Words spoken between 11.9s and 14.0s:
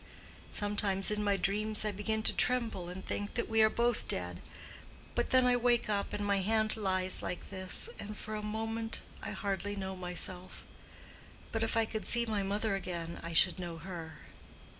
see my mother again I should know